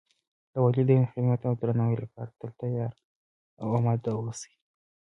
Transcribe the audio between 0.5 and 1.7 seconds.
د والدینو خدمت او